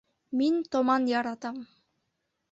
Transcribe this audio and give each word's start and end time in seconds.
Мин 0.39 0.55
томан 0.75 1.03
яратам 1.11 1.59